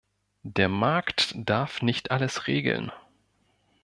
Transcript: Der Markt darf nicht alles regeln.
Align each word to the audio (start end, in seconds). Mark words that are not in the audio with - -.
Der 0.41 0.67
Markt 0.67 1.31
darf 1.37 1.83
nicht 1.83 2.09
alles 2.09 2.47
regeln. 2.47 2.91